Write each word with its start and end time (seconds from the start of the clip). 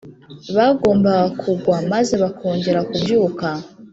Bagombaga 0.55 1.25
kugwa, 1.41 1.75
maze 1.91 2.13
bakongera 2.23 2.79
kubyuka. 2.89 3.47